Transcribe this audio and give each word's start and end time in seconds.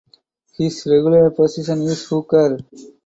His 0.57 0.87
regular 0.87 1.29
position 1.29 1.83
is 1.83 2.05
hooker. 2.07 2.57